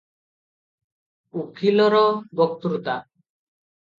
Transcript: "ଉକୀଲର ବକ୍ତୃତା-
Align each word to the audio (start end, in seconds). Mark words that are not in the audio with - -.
"ଉକୀଲର 1.41 2.01
ବକ୍ତୃତା- 2.39 2.99